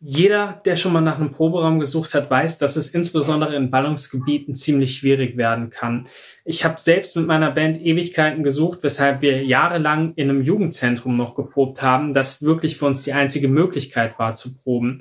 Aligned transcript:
Jeder, 0.00 0.62
der 0.64 0.76
schon 0.76 0.92
mal 0.92 1.00
nach 1.00 1.18
einem 1.18 1.32
Proberaum 1.32 1.80
gesucht 1.80 2.14
hat, 2.14 2.30
weiß, 2.30 2.58
dass 2.58 2.76
es 2.76 2.90
insbesondere 2.90 3.56
in 3.56 3.72
Ballungsgebieten 3.72 4.54
ziemlich 4.54 4.94
schwierig 4.96 5.36
werden 5.36 5.70
kann. 5.70 6.06
Ich 6.44 6.64
habe 6.64 6.80
selbst 6.80 7.16
mit 7.16 7.26
meiner 7.26 7.50
Band 7.50 7.80
Ewigkeiten 7.80 8.44
gesucht, 8.44 8.84
weshalb 8.84 9.22
wir 9.22 9.42
jahrelang 9.42 10.12
in 10.14 10.30
einem 10.30 10.42
Jugendzentrum 10.42 11.16
noch 11.16 11.34
geprobt 11.34 11.82
haben, 11.82 12.14
das 12.14 12.42
wirklich 12.42 12.76
für 12.76 12.86
uns 12.86 13.02
die 13.02 13.12
einzige 13.12 13.48
Möglichkeit 13.48 14.16
war 14.20 14.36
zu 14.36 14.56
proben. 14.58 15.00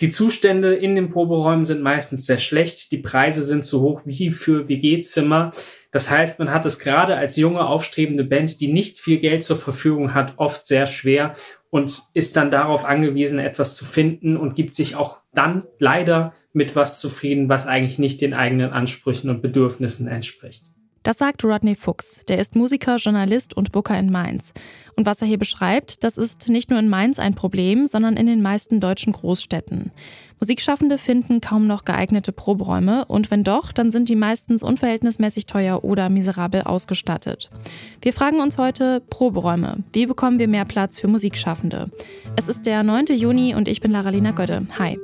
Die 0.00 0.08
Zustände 0.08 0.74
in 0.74 0.94
den 0.94 1.10
Proberäumen 1.10 1.66
sind 1.66 1.82
meistens 1.82 2.24
sehr 2.24 2.38
schlecht, 2.38 2.90
die 2.90 2.98
Preise 2.98 3.44
sind 3.44 3.66
zu 3.66 3.82
hoch 3.82 4.00
wie 4.06 4.30
für 4.30 4.66
WG-Zimmer. 4.66 5.52
Das 5.90 6.10
heißt, 6.10 6.38
man 6.38 6.50
hat 6.50 6.64
es 6.64 6.78
gerade 6.78 7.16
als 7.16 7.36
junge, 7.36 7.66
aufstrebende 7.66 8.24
Band, 8.24 8.62
die 8.62 8.72
nicht 8.72 8.98
viel 8.98 9.18
Geld 9.18 9.44
zur 9.44 9.58
Verfügung 9.58 10.14
hat, 10.14 10.38
oft 10.38 10.66
sehr 10.66 10.86
schwer 10.86 11.34
und 11.72 12.02
ist 12.12 12.36
dann 12.36 12.50
darauf 12.50 12.84
angewiesen, 12.84 13.38
etwas 13.38 13.76
zu 13.76 13.86
finden 13.86 14.36
und 14.36 14.54
gibt 14.54 14.74
sich 14.74 14.94
auch 14.94 15.20
dann 15.32 15.64
leider 15.78 16.34
mit 16.52 16.76
was 16.76 17.00
zufrieden, 17.00 17.48
was 17.48 17.66
eigentlich 17.66 17.98
nicht 17.98 18.20
den 18.20 18.34
eigenen 18.34 18.72
Ansprüchen 18.72 19.30
und 19.30 19.40
Bedürfnissen 19.40 20.06
entspricht. 20.06 20.66
Das 21.02 21.18
sagt 21.18 21.42
Rodney 21.44 21.74
Fuchs. 21.74 22.24
Der 22.28 22.38
ist 22.38 22.54
Musiker, 22.54 22.96
Journalist 22.96 23.56
und 23.56 23.72
Booker 23.72 23.98
in 23.98 24.12
Mainz. 24.12 24.52
Und 24.94 25.04
was 25.04 25.20
er 25.20 25.26
hier 25.26 25.38
beschreibt, 25.38 26.04
das 26.04 26.16
ist 26.16 26.48
nicht 26.48 26.70
nur 26.70 26.78
in 26.78 26.88
Mainz 26.88 27.18
ein 27.18 27.34
Problem, 27.34 27.86
sondern 27.86 28.16
in 28.16 28.26
den 28.26 28.40
meisten 28.40 28.78
deutschen 28.78 29.12
Großstädten. 29.12 29.90
Musikschaffende 30.38 30.98
finden 30.98 31.40
kaum 31.40 31.66
noch 31.66 31.84
geeignete 31.84 32.32
Proberäume 32.32 33.04
und 33.06 33.30
wenn 33.30 33.42
doch, 33.44 33.72
dann 33.72 33.90
sind 33.90 34.08
die 34.08 34.16
meistens 34.16 34.62
unverhältnismäßig 34.62 35.46
teuer 35.46 35.84
oder 35.84 36.08
miserabel 36.08 36.62
ausgestattet. 36.62 37.50
Wir 38.00 38.12
fragen 38.12 38.40
uns 38.40 38.58
heute 38.58 39.00
Proberäume. 39.00 39.84
Wie 39.92 40.06
bekommen 40.06 40.38
wir 40.38 40.48
mehr 40.48 40.64
Platz 40.64 40.98
für 40.98 41.08
Musikschaffende? 41.08 41.90
Es 42.36 42.48
ist 42.48 42.66
der 42.66 42.82
9. 42.82 43.06
Juni 43.16 43.54
und 43.54 43.68
ich 43.68 43.80
bin 43.80 43.90
Laralina 43.92 44.32
Gödde. 44.32 44.66
Hi. 44.78 44.98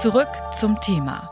Zurück 0.00 0.28
zum 0.58 0.80
Thema. 0.80 1.30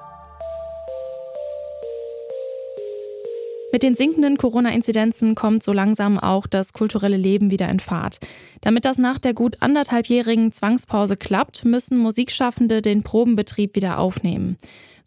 Mit 3.72 3.82
den 3.82 3.94
sinkenden 3.94 4.36
Corona-Inzidenzen 4.36 5.34
kommt 5.34 5.62
so 5.62 5.72
langsam 5.72 6.18
auch 6.18 6.46
das 6.46 6.74
kulturelle 6.74 7.16
Leben 7.16 7.50
wieder 7.50 7.66
in 7.70 7.80
Fahrt. 7.80 8.18
Damit 8.60 8.84
das 8.84 8.98
nach 8.98 9.18
der 9.18 9.32
gut 9.32 9.56
anderthalbjährigen 9.60 10.52
Zwangspause 10.52 11.16
klappt, 11.16 11.64
müssen 11.64 11.96
Musikschaffende 11.96 12.82
den 12.82 13.02
Probenbetrieb 13.02 13.74
wieder 13.74 13.98
aufnehmen. 13.98 14.58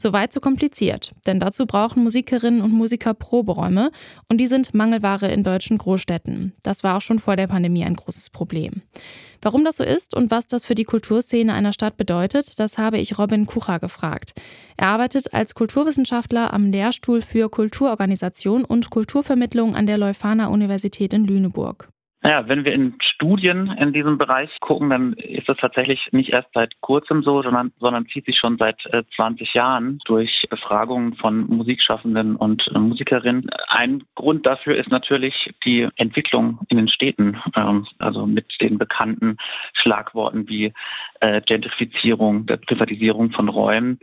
Soweit 0.01 0.33
so 0.33 0.39
kompliziert, 0.39 1.11
denn 1.27 1.39
dazu 1.39 1.67
brauchen 1.67 2.01
Musikerinnen 2.01 2.63
und 2.63 2.71
Musiker 2.71 3.13
Proberäume 3.13 3.91
und 4.29 4.39
die 4.39 4.47
sind 4.47 4.73
Mangelware 4.73 5.31
in 5.31 5.43
deutschen 5.43 5.77
Großstädten. 5.77 6.53
Das 6.63 6.83
war 6.83 6.97
auch 6.97 7.01
schon 7.01 7.19
vor 7.19 7.35
der 7.35 7.45
Pandemie 7.45 7.83
ein 7.83 7.95
großes 7.95 8.31
Problem. 8.31 8.81
Warum 9.43 9.63
das 9.63 9.77
so 9.77 9.83
ist 9.83 10.15
und 10.15 10.31
was 10.31 10.47
das 10.47 10.65
für 10.65 10.73
die 10.73 10.85
Kulturszene 10.85 11.53
einer 11.53 11.71
Stadt 11.71 11.97
bedeutet, 11.97 12.59
das 12.59 12.79
habe 12.79 12.97
ich 12.97 13.19
Robin 13.19 13.45
Kucher 13.45 13.77
gefragt. 13.77 14.33
Er 14.75 14.87
arbeitet 14.87 15.35
als 15.35 15.53
Kulturwissenschaftler 15.53 16.51
am 16.51 16.71
Lehrstuhl 16.71 17.21
für 17.21 17.51
Kulturorganisation 17.51 18.65
und 18.65 18.89
Kulturvermittlung 18.89 19.75
an 19.75 19.85
der 19.85 19.99
Leuphana 19.99 20.47
Universität 20.47 21.13
in 21.13 21.25
Lüneburg. 21.25 21.89
Naja, 22.23 22.47
wenn 22.47 22.65
wir 22.65 22.73
in 22.73 22.95
Studien 23.01 23.75
in 23.79 23.93
diesem 23.93 24.19
Bereich 24.19 24.49
gucken, 24.59 24.91
dann 24.91 25.13
ist 25.13 25.49
das 25.49 25.57
tatsächlich 25.57 26.07
nicht 26.11 26.29
erst 26.29 26.49
seit 26.53 26.79
kurzem 26.79 27.23
so, 27.23 27.41
sondern, 27.41 27.71
sondern 27.79 28.05
zieht 28.07 28.25
sich 28.25 28.37
schon 28.37 28.57
seit 28.57 28.85
äh, 28.93 29.03
20 29.15 29.55
Jahren 29.55 29.99
durch 30.05 30.45
Befragungen 30.49 31.15
von 31.15 31.47
Musikschaffenden 31.47 32.35
und 32.35 32.63
äh, 32.75 32.77
Musikerinnen. 32.77 33.49
Ein 33.69 34.03
Grund 34.13 34.45
dafür 34.45 34.77
ist 34.77 34.91
natürlich 34.91 35.51
die 35.65 35.87
Entwicklung 35.95 36.59
in 36.69 36.77
den 36.77 36.89
Städten, 36.89 37.41
ähm, 37.55 37.87
also 37.97 38.27
mit 38.27 38.45
den 38.61 38.77
bekannten 38.77 39.37
Schlagworten 39.73 40.47
wie 40.47 40.73
äh, 41.21 41.41
Gentrifizierung, 41.41 42.45
der 42.45 42.57
Privatisierung 42.57 43.31
von 43.31 43.49
Räumen 43.49 43.99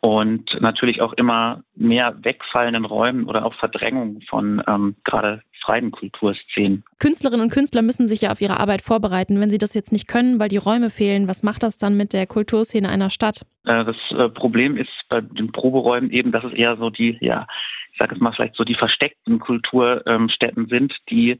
und 0.00 0.60
natürlich 0.60 1.02
auch 1.02 1.12
immer 1.12 1.62
mehr 1.76 2.16
wegfallenden 2.24 2.84
Räumen 2.84 3.26
oder 3.26 3.44
auch 3.44 3.54
Verdrängung 3.54 4.22
von 4.28 4.62
ähm, 4.66 4.96
gerade 5.04 5.42
freien 5.62 5.90
Kulturszenen. 5.90 6.84
Künstlerinnen 6.98 7.44
und 7.44 7.52
Künstler 7.52 7.82
müssen 7.82 8.06
sich 8.06 8.22
ja 8.22 8.32
auf 8.32 8.40
ihre 8.40 8.58
Arbeit 8.58 8.82
vorbereiten. 8.82 9.40
Wenn 9.40 9.50
sie 9.50 9.58
das 9.58 9.74
jetzt 9.74 9.92
nicht 9.92 10.08
können, 10.08 10.40
weil 10.40 10.48
die 10.48 10.56
Räume 10.56 10.90
fehlen, 10.90 11.28
was 11.28 11.42
macht 11.42 11.62
das 11.62 11.78
dann 11.78 11.96
mit 11.96 12.12
der 12.12 12.26
Kulturszene 12.26 12.88
einer 12.88 13.10
Stadt? 13.10 13.46
Äh, 13.64 13.84
das 13.84 13.96
äh, 14.10 14.28
Problem 14.28 14.76
ist 14.76 14.90
bei 15.08 15.20
den 15.20 15.52
Proberäumen 15.52 16.10
eben, 16.10 16.32
dass 16.32 16.44
es 16.44 16.52
eher 16.52 16.76
so 16.76 16.90
die, 16.90 17.16
ja, 17.20 17.46
ich 17.92 17.98
sage 17.98 18.14
es 18.14 18.20
mal 18.20 18.32
vielleicht 18.32 18.56
so 18.56 18.64
die 18.64 18.74
versteckten 18.74 19.38
Kulturstätten 19.38 20.66
sind, 20.68 20.94
die 21.10 21.38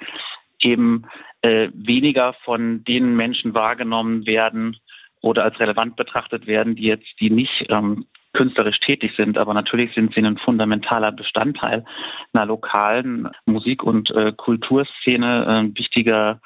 eben 0.60 1.04
äh, 1.42 1.68
weniger 1.72 2.34
von 2.44 2.84
den 2.84 3.16
Menschen 3.16 3.54
wahrgenommen 3.54 4.26
werden, 4.26 4.76
oder 5.22 5.44
als 5.44 5.58
relevant 5.60 5.96
betrachtet 5.96 6.46
werden, 6.46 6.76
die 6.76 6.84
jetzt, 6.84 7.08
die 7.20 7.30
nicht 7.30 7.66
ähm, 7.68 8.06
künstlerisch 8.32 8.78
tätig 8.80 9.12
sind, 9.16 9.38
aber 9.38 9.54
natürlich 9.54 9.92
sind 9.94 10.14
sie 10.14 10.20
ein 10.20 10.38
fundamentaler 10.38 11.12
Bestandteil 11.12 11.84
einer 12.32 12.46
lokalen 12.46 13.28
Musik- 13.44 13.82
und 13.82 14.10
äh, 14.10 14.32
Kulturszene, 14.32 15.46
ein 15.46 15.66
äh, 15.66 15.78
wichtiger 15.78 16.40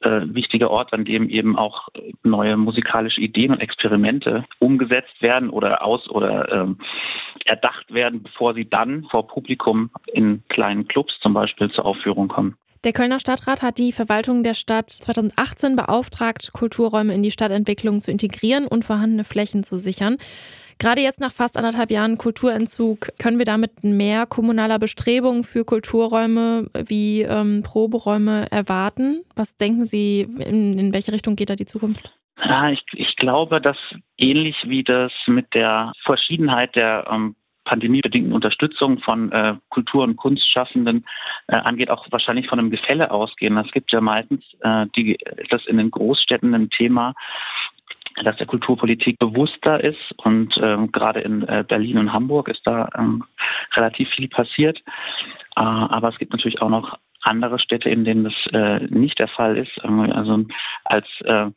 äh, 0.00 0.20
wichtiger 0.26 0.70
Ort, 0.70 0.92
an 0.92 1.04
dem 1.04 1.28
eben 1.28 1.56
auch 1.56 1.88
neue 2.22 2.56
musikalische 2.56 3.20
Ideen 3.20 3.50
und 3.50 3.60
Experimente 3.60 4.44
umgesetzt 4.60 5.20
werden 5.20 5.50
oder 5.50 5.82
aus 5.84 6.08
oder 6.08 6.52
ähm, 6.52 6.78
erdacht 7.48 7.92
werden, 7.92 8.22
bevor 8.22 8.54
sie 8.54 8.68
dann 8.68 9.04
vor 9.10 9.26
Publikum 9.26 9.90
in 10.12 10.42
kleinen 10.48 10.86
Clubs 10.86 11.14
zum 11.22 11.34
Beispiel 11.34 11.70
zur 11.70 11.86
Aufführung 11.86 12.28
kommen. 12.28 12.56
Der 12.84 12.92
Kölner 12.92 13.18
Stadtrat 13.18 13.62
hat 13.62 13.78
die 13.78 13.90
Verwaltung 13.90 14.44
der 14.44 14.54
Stadt 14.54 14.88
2018 14.88 15.74
beauftragt, 15.74 16.52
Kulturräume 16.52 17.12
in 17.12 17.24
die 17.24 17.32
Stadtentwicklung 17.32 18.02
zu 18.02 18.12
integrieren 18.12 18.68
und 18.68 18.84
vorhandene 18.84 19.24
Flächen 19.24 19.64
zu 19.64 19.78
sichern. 19.78 20.16
Gerade 20.78 21.00
jetzt 21.00 21.18
nach 21.18 21.32
fast 21.32 21.56
anderthalb 21.56 21.90
Jahren 21.90 22.18
Kulturentzug 22.18 23.08
können 23.18 23.38
wir 23.38 23.44
damit 23.44 23.82
mehr 23.82 24.26
kommunaler 24.26 24.78
Bestrebungen 24.78 25.42
für 25.42 25.64
Kulturräume 25.64 26.70
wie 26.86 27.22
ähm, 27.22 27.64
Proberäume 27.64 28.46
erwarten. 28.52 29.24
Was 29.34 29.56
denken 29.56 29.84
Sie, 29.84 30.20
in, 30.20 30.78
in 30.78 30.92
welche 30.92 31.12
Richtung 31.12 31.34
geht 31.34 31.50
da 31.50 31.56
die 31.56 31.66
Zukunft? 31.66 32.12
Ja, 32.44 32.70
ich, 32.70 32.84
ich 32.92 33.16
glaube, 33.16 33.60
dass 33.60 33.76
ähnlich 34.16 34.56
wie 34.64 34.84
das 34.84 35.12
mit 35.26 35.54
der 35.54 35.92
Verschiedenheit 36.04 36.76
der 36.76 37.06
ähm, 37.10 37.34
pandemiebedingten 37.64 38.32
Unterstützung 38.32 38.98
von 39.00 39.30
äh, 39.30 39.56
Kultur- 39.68 40.04
und 40.04 40.16
Kunstschaffenden 40.16 41.04
äh, 41.48 41.56
angeht, 41.56 41.90
auch 41.90 42.06
wahrscheinlich 42.10 42.48
von 42.48 42.58
einem 42.58 42.70
Gefälle 42.70 43.10
ausgehen. 43.10 43.56
Es 43.58 43.70
gibt 43.72 43.92
ja 43.92 44.00
meistens 44.00 44.42
äh, 44.60 44.86
die, 44.96 45.18
das 45.50 45.66
in 45.66 45.76
den 45.76 45.90
Großstädten 45.90 46.54
ein 46.54 46.70
Thema, 46.70 47.14
dass 48.24 48.36
der 48.36 48.46
Kulturpolitik 48.46 49.18
bewusster 49.18 49.82
ist 49.82 50.12
und 50.16 50.54
ähm, 50.62 50.90
gerade 50.92 51.20
in 51.20 51.42
äh, 51.46 51.64
Berlin 51.66 51.98
und 51.98 52.12
Hamburg 52.12 52.48
ist 52.48 52.62
da 52.64 52.88
ähm, 52.96 53.24
relativ 53.74 54.08
viel 54.10 54.28
passiert. 54.28 54.78
Äh, 55.56 55.60
aber 55.60 56.08
es 56.08 56.18
gibt 56.18 56.32
natürlich 56.32 56.62
auch 56.62 56.70
noch 56.70 56.98
andere 57.22 57.58
Städte, 57.58 57.90
in 57.90 58.04
denen 58.04 58.24
das 58.24 58.34
äh, 58.52 58.86
nicht 58.86 59.18
der 59.18 59.28
Fall 59.28 59.56
ist. 59.56 59.78
Also 59.82 60.44
als 60.84 61.06
äh, 61.24 61.50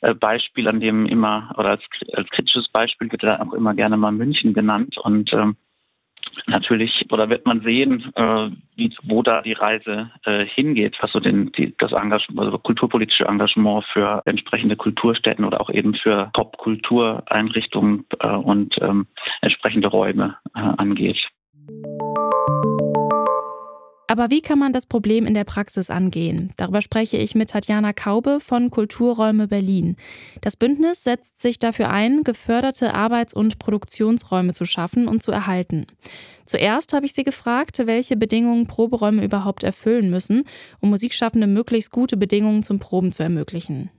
äh, 0.00 0.14
Beispiel, 0.14 0.68
an 0.68 0.80
dem 0.80 1.06
immer 1.06 1.54
oder 1.56 1.70
als, 1.70 1.82
als 2.12 2.28
kritisches 2.30 2.68
Beispiel 2.68 3.10
wird 3.10 3.22
da 3.22 3.40
auch 3.40 3.52
immer 3.52 3.74
gerne 3.74 3.96
mal 3.96 4.12
München 4.12 4.54
genannt 4.54 4.96
und 4.98 5.32
ähm, 5.32 5.56
natürlich 6.46 7.06
oder 7.10 7.30
wird 7.30 7.46
man 7.46 7.62
sehen, 7.62 8.12
äh, 8.14 8.50
wie, 8.74 8.94
wo 9.04 9.22
da 9.22 9.42
die 9.42 9.54
Reise 9.54 10.10
äh, 10.24 10.44
hingeht, 10.44 10.96
was 11.00 11.12
so 11.12 11.20
den, 11.20 11.52
die, 11.52 11.74
das 11.78 11.92
Engagement, 11.92 12.40
also 12.40 12.58
kulturpolitische 12.58 13.24
Engagement 13.24 13.84
für 13.92 14.22
entsprechende 14.26 14.76
Kulturstätten 14.76 15.44
oder 15.44 15.60
auch 15.60 15.70
eben 15.70 15.94
für 15.94 16.30
Top-Kultureinrichtungen 16.34 18.04
äh, 18.20 18.28
und 18.28 18.76
ähm, 18.80 19.06
entsprechende 19.40 19.88
Räume 19.88 20.36
äh, 20.54 20.60
angeht. 20.60 21.18
Aber 24.08 24.30
wie 24.30 24.40
kann 24.40 24.58
man 24.58 24.72
das 24.72 24.86
Problem 24.86 25.26
in 25.26 25.34
der 25.34 25.44
Praxis 25.44 25.90
angehen? 25.90 26.52
Darüber 26.56 26.80
spreche 26.80 27.16
ich 27.16 27.34
mit 27.34 27.50
Tatjana 27.50 27.92
Kaube 27.92 28.38
von 28.40 28.70
Kulturräume 28.70 29.48
Berlin. 29.48 29.96
Das 30.42 30.56
Bündnis 30.56 31.02
setzt 31.02 31.40
sich 31.40 31.58
dafür 31.58 31.90
ein, 31.90 32.22
geförderte 32.22 32.94
Arbeits- 32.94 33.34
und 33.34 33.58
Produktionsräume 33.58 34.54
zu 34.54 34.64
schaffen 34.64 35.08
und 35.08 35.22
zu 35.22 35.32
erhalten. 35.32 35.86
Zuerst 36.44 36.92
habe 36.92 37.06
ich 37.06 37.14
sie 37.14 37.24
gefragt, 37.24 37.82
welche 37.84 38.16
Bedingungen 38.16 38.68
Proberäume 38.68 39.24
überhaupt 39.24 39.64
erfüllen 39.64 40.08
müssen, 40.08 40.44
um 40.80 40.90
Musikschaffende 40.90 41.48
möglichst 41.48 41.90
gute 41.90 42.16
Bedingungen 42.16 42.62
zum 42.62 42.78
Proben 42.78 43.10
zu 43.10 43.24
ermöglichen. 43.24 43.90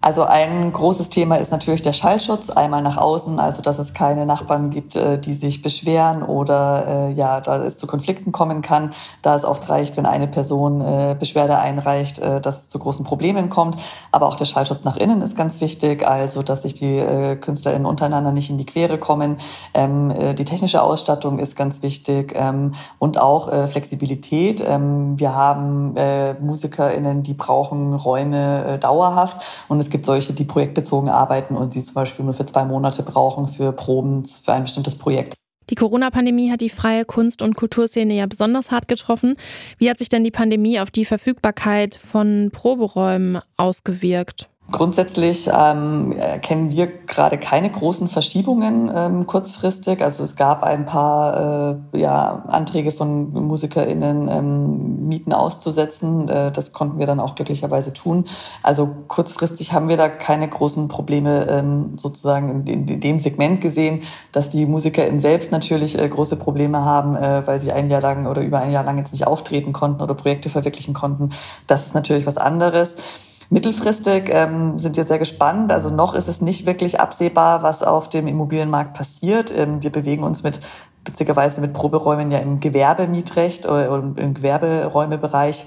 Also 0.00 0.22
ein 0.22 0.72
großes 0.72 1.10
Thema 1.10 1.38
ist 1.38 1.50
natürlich 1.50 1.82
der 1.82 1.92
Schallschutz, 1.92 2.50
einmal 2.50 2.82
nach 2.82 2.96
außen, 2.96 3.40
also 3.40 3.62
dass 3.62 3.80
es 3.80 3.94
keine 3.94 4.26
Nachbarn 4.26 4.70
gibt, 4.70 4.94
äh, 4.94 5.18
die 5.18 5.34
sich 5.34 5.60
beschweren 5.60 6.22
oder 6.22 7.08
äh, 7.08 7.12
ja, 7.14 7.40
da 7.40 7.64
es 7.64 7.78
zu 7.78 7.88
Konflikten 7.88 8.30
kommen 8.30 8.62
kann, 8.62 8.92
da 9.22 9.34
es 9.34 9.44
oft 9.44 9.68
reicht, 9.68 9.96
wenn 9.96 10.06
eine 10.06 10.28
Person 10.28 10.80
äh, 10.80 11.16
Beschwerde 11.18 11.58
einreicht, 11.58 12.22
dass 12.22 12.60
es 12.60 12.68
zu 12.68 12.78
großen 12.78 13.04
Problemen 13.04 13.50
kommt. 13.50 13.80
Aber 14.12 14.28
auch 14.28 14.36
der 14.36 14.44
Schallschutz 14.44 14.84
nach 14.84 14.96
innen 14.96 15.20
ist 15.20 15.36
ganz 15.36 15.60
wichtig, 15.60 16.06
also 16.06 16.44
dass 16.44 16.62
sich 16.62 16.74
die 16.74 17.36
KünstlerInnen 17.40 17.84
untereinander 17.84 18.30
nicht 18.30 18.50
in 18.50 18.58
die 18.58 18.66
Quere 18.66 18.98
kommen. 18.98 19.38
Ähm, 19.74 20.10
äh, 20.12 20.34
die 20.34 20.44
technische 20.44 20.80
Ausstattung 20.80 21.40
ist 21.40 21.56
ganz 21.56 21.82
wichtig 21.82 22.34
ähm, 22.36 22.74
und 23.00 23.20
auch 23.20 23.48
Flexibilität. 23.68 24.62
Ähm, 24.64 25.18
wir 25.18 25.34
haben 25.34 25.94
MusikerInnen, 26.40 27.24
die 27.24 27.34
brauchen 27.34 27.94
Räume 27.94 28.78
dauerhaft 28.78 29.38
und 29.66 29.87
es 29.88 29.92
gibt 29.92 30.04
solche, 30.04 30.34
die 30.34 30.44
projektbezogen 30.44 31.08
arbeiten 31.08 31.56
und 31.56 31.74
die 31.74 31.82
zum 31.82 31.94
Beispiel 31.94 32.22
nur 32.22 32.34
für 32.34 32.44
zwei 32.44 32.62
Monate 32.66 33.02
brauchen 33.02 33.48
für 33.48 33.72
Proben 33.72 34.26
für 34.26 34.52
ein 34.52 34.64
bestimmtes 34.64 34.96
Projekt. 34.96 35.32
Die 35.70 35.76
Corona-Pandemie 35.76 36.50
hat 36.50 36.60
die 36.60 36.68
freie 36.68 37.06
Kunst- 37.06 37.40
und 37.40 37.56
Kulturszene 37.56 38.14
ja 38.14 38.26
besonders 38.26 38.70
hart 38.70 38.86
getroffen. 38.86 39.36
Wie 39.78 39.88
hat 39.88 39.98
sich 39.98 40.10
denn 40.10 40.24
die 40.24 40.30
Pandemie 40.30 40.78
auf 40.78 40.90
die 40.90 41.06
Verfügbarkeit 41.06 41.94
von 41.94 42.50
Proberäumen 42.52 43.40
ausgewirkt? 43.56 44.50
Grundsätzlich 44.70 45.48
ähm, 45.50 46.12
erkennen 46.12 46.70
wir 46.70 46.88
gerade 47.06 47.38
keine 47.38 47.70
großen 47.70 48.06
Verschiebungen 48.10 48.92
ähm, 48.94 49.26
kurzfristig. 49.26 50.02
Also 50.02 50.22
es 50.22 50.36
gab 50.36 50.62
ein 50.62 50.84
paar 50.84 51.80
äh, 51.94 51.98
ja, 51.98 52.44
Anträge 52.46 52.90
von 52.90 53.32
MusikerInnen, 53.32 54.28
ähm, 54.28 55.08
Mieten 55.08 55.32
auszusetzen. 55.32 56.28
Äh, 56.28 56.52
das 56.52 56.72
konnten 56.74 56.98
wir 56.98 57.06
dann 57.06 57.18
auch 57.18 57.34
glücklicherweise 57.34 57.94
tun. 57.94 58.26
Also 58.62 58.94
kurzfristig 59.08 59.72
haben 59.72 59.88
wir 59.88 59.96
da 59.96 60.10
keine 60.10 60.46
großen 60.46 60.88
Probleme 60.88 61.46
ähm, 61.48 61.96
sozusagen 61.96 62.66
in, 62.66 62.88
in, 62.88 63.00
dem 63.00 63.18
Segment 63.20 63.62
gesehen, 63.62 64.02
dass 64.32 64.50
die 64.50 64.66
MusikerInnen 64.66 65.18
selbst 65.18 65.50
natürlich 65.50 65.98
äh, 65.98 66.06
große 66.06 66.38
Probleme 66.38 66.84
haben, 66.84 67.16
äh, 67.16 67.46
weil 67.46 67.62
sie 67.62 67.72
ein 67.72 67.88
Jahr 67.88 68.02
lang 68.02 68.26
oder 68.26 68.42
über 68.42 68.58
ein 68.58 68.70
Jahr 68.70 68.84
lang 68.84 68.98
jetzt 68.98 69.12
nicht 69.12 69.26
auftreten 69.26 69.72
konnten 69.72 70.02
oder 70.02 70.12
Projekte 70.12 70.50
verwirklichen 70.50 70.92
konnten. 70.92 71.30
Das 71.66 71.86
ist 71.86 71.94
natürlich 71.94 72.26
was 72.26 72.36
anderes. 72.36 72.96
Mittelfristig 73.50 74.28
ähm, 74.30 74.78
sind 74.78 74.96
wir 74.96 75.04
sehr 75.04 75.18
gespannt. 75.18 75.72
Also 75.72 75.88
noch 75.90 76.14
ist 76.14 76.28
es 76.28 76.42
nicht 76.42 76.66
wirklich 76.66 77.00
absehbar, 77.00 77.62
was 77.62 77.82
auf 77.82 78.10
dem 78.10 78.26
Immobilienmarkt 78.26 78.94
passiert. 78.94 79.52
Ähm, 79.56 79.82
wir 79.82 79.90
bewegen 79.90 80.22
uns 80.22 80.42
mit 80.42 80.60
witzigerweise 81.06 81.62
mit 81.62 81.72
Proberäumen 81.72 82.30
ja 82.30 82.38
im 82.38 82.60
Gewerbemietrecht 82.60 83.64
oder 83.64 84.02
im 84.16 84.34
Gewerberäumebereich. 84.34 85.66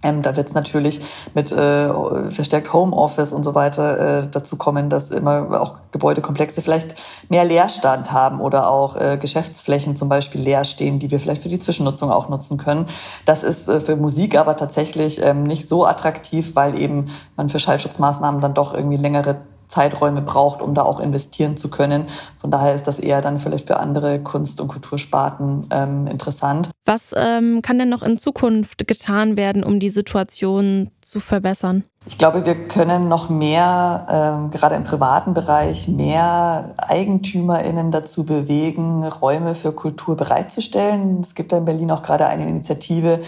Ähm, 0.00 0.22
da 0.22 0.36
wird 0.36 0.48
es 0.48 0.54
natürlich 0.54 1.00
mit 1.34 1.50
äh, 1.50 2.30
verstärkt 2.30 2.72
Homeoffice 2.72 3.32
und 3.32 3.42
so 3.42 3.56
weiter 3.56 4.20
äh, 4.20 4.26
dazu 4.30 4.56
kommen, 4.56 4.90
dass 4.90 5.10
immer 5.10 5.60
auch 5.60 5.74
Gebäudekomplexe 5.90 6.62
vielleicht 6.62 6.94
mehr 7.28 7.44
Leerstand 7.44 8.12
haben 8.12 8.40
oder 8.40 8.70
auch 8.70 8.94
äh, 8.94 9.18
Geschäftsflächen 9.20 9.96
zum 9.96 10.08
Beispiel 10.08 10.40
leer 10.40 10.64
stehen, 10.64 11.00
die 11.00 11.10
wir 11.10 11.18
vielleicht 11.18 11.42
für 11.42 11.48
die 11.48 11.58
Zwischennutzung 11.58 12.12
auch 12.12 12.28
nutzen 12.28 12.58
können. 12.58 12.86
Das 13.24 13.42
ist 13.42 13.68
äh, 13.68 13.80
für 13.80 13.96
Musik 13.96 14.38
aber 14.38 14.56
tatsächlich 14.56 15.20
ähm, 15.20 15.42
nicht 15.42 15.68
so 15.68 15.84
attraktiv, 15.84 16.54
weil 16.54 16.78
eben 16.78 17.06
man 17.36 17.48
für 17.48 17.58
Schallschutzmaßnahmen 17.58 18.40
dann 18.40 18.54
doch 18.54 18.74
irgendwie 18.74 18.98
längere 18.98 19.38
Zeiträume 19.68 20.22
braucht, 20.22 20.62
um 20.62 20.74
da 20.74 20.82
auch 20.82 20.98
investieren 20.98 21.56
zu 21.56 21.70
können. 21.70 22.06
Von 22.40 22.50
daher 22.50 22.74
ist 22.74 22.86
das 22.86 22.98
eher 22.98 23.20
dann 23.20 23.38
vielleicht 23.38 23.66
für 23.66 23.78
andere 23.78 24.18
Kunst- 24.20 24.60
und 24.60 24.68
Kultursparten 24.68 25.66
ähm, 25.70 26.06
interessant. 26.06 26.70
Was 26.86 27.14
ähm, 27.14 27.60
kann 27.62 27.78
denn 27.78 27.90
noch 27.90 28.02
in 28.02 28.18
Zukunft 28.18 28.88
getan 28.88 29.36
werden, 29.36 29.62
um 29.62 29.78
die 29.78 29.90
Situation 29.90 30.90
zu 31.02 31.20
verbessern? 31.20 31.84
Ich 32.06 32.16
glaube, 32.16 32.46
wir 32.46 32.68
können 32.68 33.08
noch 33.08 33.28
mehr, 33.28 34.06
ähm, 34.10 34.50
gerade 34.50 34.76
im 34.76 34.84
privaten 34.84 35.34
Bereich, 35.34 35.88
mehr 35.88 36.74
EigentümerInnen 36.78 37.90
dazu 37.90 38.24
bewegen, 38.24 39.04
Räume 39.04 39.54
für 39.54 39.72
Kultur 39.72 40.16
bereitzustellen. 40.16 41.20
Es 41.20 41.34
gibt 41.34 41.52
da 41.52 41.58
in 41.58 41.66
Berlin 41.66 41.90
auch 41.90 42.02
gerade 42.02 42.26
eine 42.26 42.48
Initiative, 42.48 43.20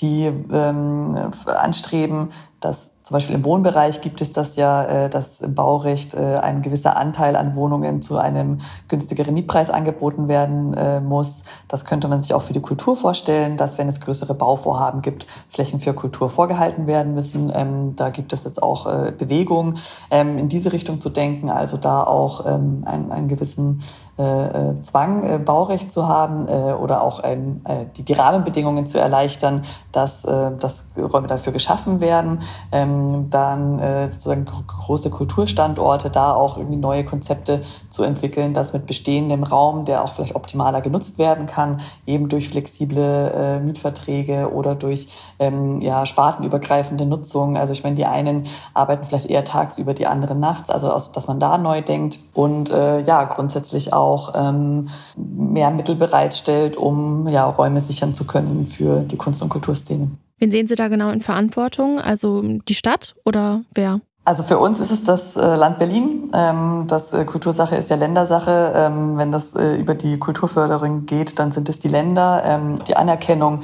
die 0.00 0.24
ähm, 0.24 1.30
anstreben, 1.46 2.30
dass 2.60 2.94
zum 3.02 3.16
Beispiel 3.16 3.34
im 3.34 3.44
Wohnbereich 3.44 4.00
gibt 4.00 4.22
es 4.22 4.32
das 4.32 4.56
ja, 4.56 4.82
äh, 4.84 5.10
dass 5.10 5.42
im 5.42 5.54
Baurecht 5.54 6.14
äh, 6.14 6.38
ein 6.38 6.62
gewisser 6.62 6.96
Anteil 6.96 7.36
an 7.36 7.54
Wohnungen 7.54 8.00
zu 8.00 8.16
einem 8.16 8.60
günstigeren 8.88 9.34
Mietpreis 9.34 9.68
angeboten 9.68 10.26
werden 10.26 10.72
äh, 10.72 11.00
muss. 11.00 11.44
Das 11.68 11.84
könnte 11.84 12.08
man 12.08 12.22
sich 12.22 12.32
auch 12.32 12.40
für 12.40 12.54
die 12.54 12.62
Kultur 12.62 12.96
vorstellen, 12.96 13.58
dass 13.58 13.76
wenn 13.76 13.88
es 13.88 14.00
größere 14.00 14.32
Bauvorhaben 14.32 15.02
gibt, 15.02 15.26
Flächen 15.50 15.80
für 15.80 15.92
Kultur 15.92 16.30
vorgehalten 16.30 16.86
werden 16.86 17.14
müssen. 17.14 17.52
Ähm, 17.54 17.94
da 17.94 18.08
gibt 18.08 18.32
es 18.32 18.44
jetzt 18.44 18.62
auch 18.62 18.86
äh, 18.86 19.12
Bewegung, 19.12 19.74
ähm, 20.10 20.38
in 20.38 20.48
diese 20.48 20.72
Richtung 20.72 21.02
zu 21.02 21.10
denken, 21.10 21.50
also 21.50 21.76
da 21.76 22.02
auch 22.04 22.46
ähm, 22.46 22.84
einen, 22.86 23.12
einen 23.12 23.28
gewissen 23.28 23.82
äh, 24.16 24.22
äh, 24.22 24.82
Zwang, 24.82 25.28
äh, 25.28 25.38
Baurecht 25.38 25.90
zu 25.90 26.06
haben 26.06 26.46
äh, 26.46 26.72
oder 26.72 27.02
auch 27.02 27.18
ein, 27.18 27.62
äh, 27.64 27.86
die, 27.96 28.04
die 28.04 28.12
Rahmenbedingungen 28.12 28.86
zu 28.86 29.00
erleichtern, 29.00 29.62
dass, 29.90 30.24
äh, 30.24 30.52
dass 30.56 30.86
Räume 30.96 31.26
dafür 31.26 31.52
geschaffen 31.52 31.98
werden. 31.98 32.38
Ähm, 32.70 33.28
dann 33.30 33.80
äh, 33.80 34.08
sozusagen 34.12 34.44
große 34.44 35.10
Kulturstandorte, 35.10 36.10
da 36.10 36.32
auch 36.32 36.58
irgendwie 36.58 36.76
neue 36.76 37.04
Konzepte 37.04 37.62
zu 37.90 38.04
entwickeln, 38.04 38.54
dass 38.54 38.72
mit 38.72 38.86
bestehendem 38.86 39.42
Raum, 39.42 39.84
der 39.84 40.04
auch 40.04 40.12
vielleicht 40.12 40.36
optimaler 40.36 40.80
genutzt 40.80 41.18
werden 41.18 41.46
kann, 41.46 41.80
eben 42.06 42.28
durch 42.28 42.48
flexible 42.48 43.32
äh, 43.34 43.58
Mietverträge 43.58 44.52
oder 44.52 44.76
durch 44.76 45.08
ähm, 45.40 45.80
ja, 45.80 46.06
spartenübergreifende 46.06 47.04
Nutzung. 47.04 47.56
Also 47.56 47.72
ich 47.72 47.82
meine, 47.82 47.96
die 47.96 48.06
einen 48.06 48.46
arbeiten 48.74 49.06
vielleicht 49.06 49.26
eher 49.26 49.44
tagsüber, 49.44 49.92
die 49.92 50.06
anderen 50.06 50.38
nachts, 50.38 50.70
also 50.70 50.92
aus, 50.92 51.10
dass 51.10 51.26
man 51.26 51.40
da 51.40 51.58
neu 51.58 51.82
denkt 51.82 52.20
und 52.32 52.70
äh, 52.70 53.00
ja, 53.00 53.24
grundsätzlich 53.24 53.92
auch 53.92 54.03
auch 54.04 54.34
ähm, 54.36 54.88
mehr 55.16 55.70
Mittel 55.70 55.94
bereitstellt, 55.94 56.76
um 56.76 57.26
ja, 57.28 57.46
Räume 57.46 57.80
sichern 57.80 58.14
zu 58.14 58.24
können 58.26 58.66
für 58.66 59.00
die 59.00 59.16
Kunst- 59.16 59.42
und 59.42 59.48
Kulturszene. 59.48 60.10
Wen 60.38 60.50
sehen 60.50 60.68
Sie 60.68 60.74
da 60.74 60.88
genau 60.88 61.10
in 61.10 61.20
Verantwortung? 61.20 61.98
Also 62.00 62.42
die 62.42 62.74
Stadt 62.74 63.14
oder 63.24 63.62
wer? 63.74 64.00
Also 64.26 64.42
für 64.42 64.58
uns 64.58 64.80
ist 64.80 64.90
es 64.90 65.04
das 65.04 65.36
äh, 65.36 65.54
Land 65.54 65.78
Berlin. 65.78 66.30
Ähm, 66.32 66.86
das 66.88 67.12
äh, 67.12 67.26
Kultursache 67.26 67.76
ist 67.76 67.90
ja 67.90 67.96
Ländersache. 67.96 68.72
Ähm, 68.74 69.18
wenn 69.18 69.30
das 69.30 69.54
äh, 69.54 69.76
über 69.76 69.94
die 69.94 70.18
Kulturförderung 70.18 71.04
geht, 71.04 71.38
dann 71.38 71.52
sind 71.52 71.68
es 71.68 71.78
die 71.78 71.88
Länder. 71.88 72.42
Ähm, 72.44 72.82
die 72.84 72.96
Anerkennung 72.96 73.60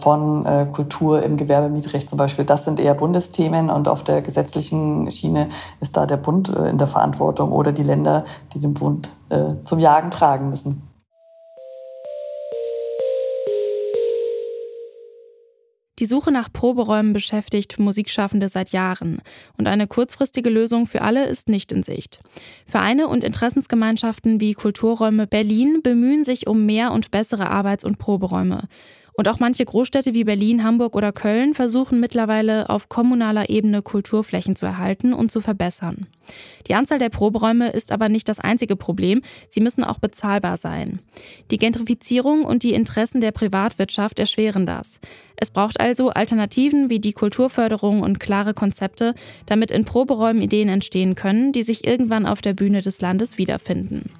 von 0.00 0.46
Kultur 0.70 1.24
im 1.24 1.36
Gewerbemietrecht 1.36 2.08
zum 2.08 2.18
Beispiel, 2.18 2.44
das 2.44 2.64
sind 2.64 2.78
eher 2.78 2.94
Bundesthemen 2.94 3.68
und 3.68 3.88
auf 3.88 4.04
der 4.04 4.22
gesetzlichen 4.22 5.10
Schiene 5.10 5.48
ist 5.80 5.96
da 5.96 6.06
der 6.06 6.18
Bund 6.18 6.48
in 6.50 6.78
der 6.78 6.86
Verantwortung 6.86 7.50
oder 7.50 7.72
die 7.72 7.82
Länder, 7.82 8.24
die 8.54 8.60
den 8.60 8.74
Bund 8.74 9.10
zum 9.64 9.80
Jagen 9.80 10.12
tragen 10.12 10.50
müssen. 10.50 10.86
Die 15.98 16.06
Suche 16.06 16.30
nach 16.30 16.52
Proberäumen 16.52 17.14
beschäftigt 17.14 17.78
Musikschaffende 17.78 18.50
seit 18.50 18.70
Jahren 18.70 19.22
und 19.56 19.66
eine 19.66 19.86
kurzfristige 19.86 20.50
Lösung 20.50 20.86
für 20.86 21.00
alle 21.00 21.24
ist 21.26 21.48
nicht 21.48 21.72
in 21.72 21.82
Sicht. 21.82 22.20
Vereine 22.66 23.08
und 23.08 23.24
Interessensgemeinschaften 23.24 24.38
wie 24.38 24.52
Kulturräume 24.52 25.26
Berlin 25.26 25.80
bemühen 25.82 26.22
sich 26.22 26.46
um 26.46 26.66
mehr 26.66 26.92
und 26.92 27.10
bessere 27.10 27.48
Arbeits- 27.48 27.84
und 27.84 27.98
Proberäume. 27.98 28.68
Und 29.18 29.28
auch 29.28 29.40
manche 29.40 29.64
Großstädte 29.64 30.12
wie 30.12 30.24
Berlin, 30.24 30.62
Hamburg 30.62 30.94
oder 30.94 31.10
Köln 31.10 31.54
versuchen 31.54 32.00
mittlerweile 32.00 32.68
auf 32.68 32.90
kommunaler 32.90 33.48
Ebene 33.48 33.80
Kulturflächen 33.80 34.56
zu 34.56 34.66
erhalten 34.66 35.14
und 35.14 35.32
zu 35.32 35.40
verbessern. 35.40 36.06
Die 36.68 36.74
Anzahl 36.74 36.98
der 36.98 37.08
Proberäume 37.08 37.70
ist 37.70 37.92
aber 37.92 38.10
nicht 38.10 38.28
das 38.28 38.40
einzige 38.40 38.76
Problem, 38.76 39.22
sie 39.48 39.60
müssen 39.60 39.84
auch 39.84 39.98
bezahlbar 39.98 40.58
sein. 40.58 40.98
Die 41.50 41.56
Gentrifizierung 41.56 42.44
und 42.44 42.62
die 42.62 42.74
Interessen 42.74 43.22
der 43.22 43.32
Privatwirtschaft 43.32 44.18
erschweren 44.18 44.66
das. 44.66 45.00
Es 45.36 45.50
braucht 45.50 45.80
also 45.80 46.10
Alternativen 46.10 46.90
wie 46.90 47.00
die 47.00 47.12
Kulturförderung 47.14 48.02
und 48.02 48.20
klare 48.20 48.52
Konzepte, 48.52 49.14
damit 49.46 49.70
in 49.70 49.86
Proberäumen 49.86 50.42
Ideen 50.42 50.68
entstehen 50.68 51.14
können, 51.14 51.52
die 51.52 51.62
sich 51.62 51.86
irgendwann 51.86 52.26
auf 52.26 52.42
der 52.42 52.52
Bühne 52.52 52.82
des 52.82 53.00
Landes 53.00 53.38
wiederfinden. 53.38 54.10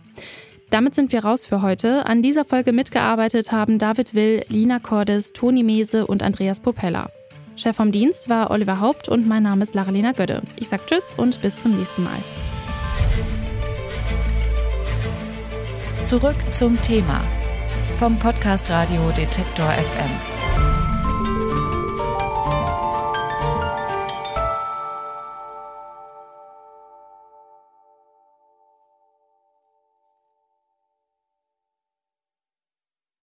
Damit 0.70 0.94
sind 0.94 1.12
wir 1.12 1.24
raus 1.24 1.46
für 1.46 1.62
heute. 1.62 2.06
An 2.06 2.22
dieser 2.22 2.44
Folge 2.44 2.72
mitgearbeitet 2.72 3.52
haben 3.52 3.78
David 3.78 4.14
Will, 4.14 4.44
Lina 4.48 4.80
Cordes, 4.80 5.32
Toni 5.32 5.62
Mese 5.62 6.06
und 6.06 6.22
Andreas 6.22 6.60
Popella. 6.60 7.08
Chef 7.54 7.76
vom 7.76 7.92
Dienst 7.92 8.28
war 8.28 8.50
Oliver 8.50 8.80
Haupt 8.80 9.08
und 9.08 9.26
mein 9.26 9.44
Name 9.44 9.62
ist 9.62 9.74
Laralena 9.74 10.12
Gödde. 10.12 10.42
Ich 10.56 10.68
sag 10.68 10.86
Tschüss 10.86 11.14
und 11.16 11.40
bis 11.40 11.60
zum 11.60 11.76
nächsten 11.76 12.02
Mal. 12.02 12.18
Zurück 16.04 16.36
zum 16.52 16.80
Thema 16.82 17.20
vom 17.98 18.18
Podcast 18.18 18.68
Radio 18.70 19.10
Detektor 19.16 19.70
FM. 19.70 20.35